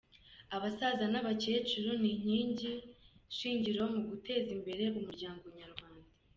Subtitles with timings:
[0.55, 2.71] Abasaza n’abakecuru ni inkingi
[3.37, 6.09] shingiromu guteza imbere umuryango nyarwanda.